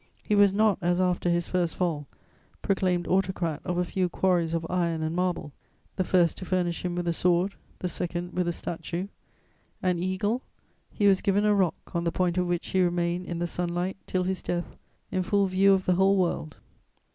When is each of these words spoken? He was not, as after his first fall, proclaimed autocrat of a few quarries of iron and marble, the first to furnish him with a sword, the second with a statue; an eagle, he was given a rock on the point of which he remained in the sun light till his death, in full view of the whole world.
He 0.23 0.33
was 0.33 0.51
not, 0.51 0.79
as 0.81 0.99
after 0.99 1.29
his 1.29 1.47
first 1.47 1.75
fall, 1.75 2.07
proclaimed 2.63 3.07
autocrat 3.07 3.61
of 3.63 3.77
a 3.77 3.85
few 3.85 4.09
quarries 4.09 4.55
of 4.55 4.65
iron 4.67 5.03
and 5.03 5.15
marble, 5.15 5.51
the 5.95 6.03
first 6.03 6.37
to 6.37 6.45
furnish 6.45 6.83
him 6.83 6.95
with 6.95 7.07
a 7.07 7.13
sword, 7.13 7.53
the 7.77 7.87
second 7.87 8.33
with 8.33 8.47
a 8.47 8.51
statue; 8.51 9.09
an 9.83 9.99
eagle, 10.01 10.41
he 10.89 11.05
was 11.07 11.21
given 11.21 11.45
a 11.45 11.53
rock 11.53 11.75
on 11.93 12.03
the 12.03 12.11
point 12.11 12.39
of 12.39 12.47
which 12.47 12.69
he 12.69 12.81
remained 12.81 13.27
in 13.27 13.37
the 13.37 13.45
sun 13.45 13.69
light 13.69 13.97
till 14.07 14.23
his 14.23 14.41
death, 14.41 14.75
in 15.11 15.21
full 15.21 15.45
view 15.45 15.71
of 15.71 15.85
the 15.85 15.93
whole 15.93 16.17
world. 16.17 16.57